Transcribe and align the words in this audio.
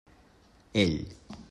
Ell. 0.73 1.05